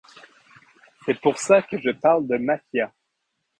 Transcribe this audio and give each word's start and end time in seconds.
C'est 1.05 1.21
pour 1.21 1.37
ça 1.37 1.61
que 1.61 1.77
je 1.77 1.91
parle 1.91 2.25
de 2.25 2.37
mafia. 2.37 2.91